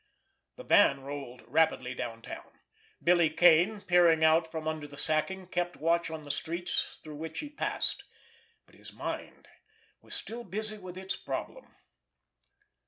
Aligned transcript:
The 0.55 0.63
van 0.63 1.01
rolled 1.01 1.43
rapidly 1.47 1.93
downtown. 1.93 2.57
Billy 3.03 3.29
Kane, 3.29 3.81
peering 3.81 4.23
out 4.23 4.49
from 4.49 4.67
under 4.67 4.87
the 4.87 4.97
sacking, 4.97 5.45
kept 5.45 5.77
watch 5.77 6.09
on 6.09 6.23
the 6.23 6.31
streets 6.31 6.99
through 7.03 7.17
which 7.17 7.37
he 7.37 7.49
passed. 7.51 8.03
But 8.65 8.73
his 8.73 8.91
mind 8.91 9.47
was 10.01 10.15
still 10.15 10.43
busy 10.43 10.79
with 10.79 10.97
its 10.97 11.15
problem. 11.15 11.75